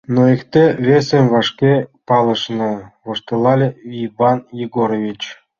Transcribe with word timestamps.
Но 0.13 0.21
икте-весым 0.33 1.25
вашке 1.33 1.73
палышна,— 2.07 2.71
воштылале 3.05 3.67
Иван 4.03 4.39
Егорович. 4.65 5.21